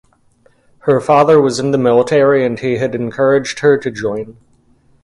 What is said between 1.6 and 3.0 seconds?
the military and he had